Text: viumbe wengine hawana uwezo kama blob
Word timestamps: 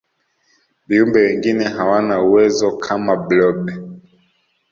viumbe 0.87 1.19
wengine 1.21 1.63
hawana 1.63 2.21
uwezo 2.21 2.71
kama 2.77 3.15
blob 3.15 3.69